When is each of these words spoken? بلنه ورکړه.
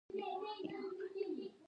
بلنه 0.09 0.77
ورکړه. 0.97 1.47